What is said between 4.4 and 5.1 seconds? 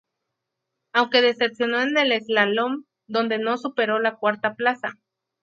plaza.